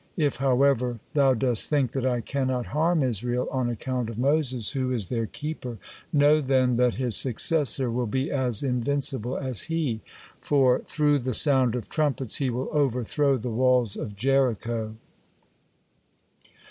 [0.17, 4.91] If, however, thou dost think that I cannot harm Israel on account of Moses, who
[4.91, 5.77] is their keeper,
[6.11, 10.01] know then that his successor will be as invincible as he,
[10.41, 14.95] for through the sound of trumpets he will overthrow the walls of Jericho.